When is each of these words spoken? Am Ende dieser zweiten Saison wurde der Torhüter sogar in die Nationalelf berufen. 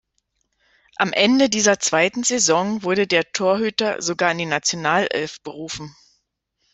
Am 0.95 1.13
Ende 1.13 1.47
dieser 1.47 1.77
zweiten 1.79 2.23
Saison 2.23 2.81
wurde 2.81 3.05
der 3.05 3.31
Torhüter 3.33 4.01
sogar 4.01 4.31
in 4.31 4.39
die 4.39 4.45
Nationalelf 4.47 5.39
berufen. 5.43 5.95